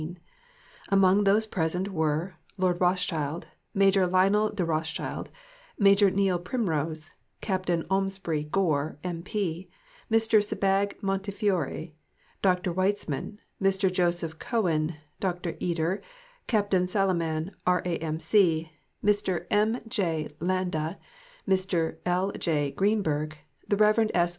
Among 0.89 1.25
those 1.25 1.45
present 1.45 1.89
were: 1.89 2.31
Lord 2.57 2.81
Rothschild, 2.81 3.45
Major 3.75 4.07
Lionel 4.07 4.49
de 4.49 4.65
Rothschild, 4.65 5.29
Major 5.77 6.09
Neil 6.09 6.39
Primrose, 6.39 7.11
Captain 7.39 7.85
Ormsby 7.87 8.45
Gore, 8.45 8.97
M.P., 9.03 9.69
Mr. 10.09 10.43
Sebag 10.43 10.97
Montefiore, 11.03 11.93
Dr. 12.41 12.73
Weizmann, 12.73 13.37
Mr. 13.61 13.93
Joseph 13.93 14.39
Cowen, 14.39 14.95
Dr. 15.19 15.55
Eder, 15.61 16.01
Captain 16.47 16.87
Salaman, 16.87 17.51
R.A.M.C., 17.67 18.71
Mr. 19.05 19.45
M. 19.51 19.81
J. 19.87 20.27
Landa, 20.39 20.97
Mr. 21.47 21.97
L. 22.07 22.31
J. 22.39 22.71
Greenberg, 22.71 23.37
the 23.67 23.77
Rev. 23.77 24.09
S. 24.15 24.29